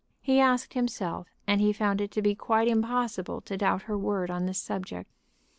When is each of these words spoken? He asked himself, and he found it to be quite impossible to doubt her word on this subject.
He 0.19 0.39
asked 0.39 0.73
himself, 0.73 1.27
and 1.45 1.61
he 1.61 1.71
found 1.71 2.01
it 2.01 2.09
to 2.13 2.23
be 2.23 2.33
quite 2.33 2.67
impossible 2.67 3.39
to 3.41 3.55
doubt 3.55 3.83
her 3.83 3.95
word 3.99 4.31
on 4.31 4.47
this 4.47 4.57
subject. 4.57 5.11